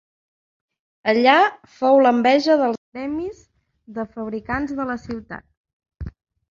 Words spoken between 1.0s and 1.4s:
Allà